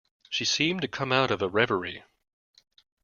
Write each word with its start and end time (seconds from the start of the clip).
She 0.31 0.45
seemed 0.45 0.81
to 0.81 0.87
come 0.87 1.11
out 1.11 1.29
of 1.29 1.43
a 1.43 1.47
reverie. 1.47 2.03